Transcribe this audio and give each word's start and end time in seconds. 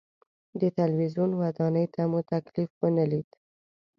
د 0.61 0.63
تلویزیون 0.79 1.31
ودانۍ 1.41 1.85
ته 1.93 2.01
مو 2.11 2.19
تکلیف 2.33 2.69
ونه 2.81 3.05
لید. 3.11 3.29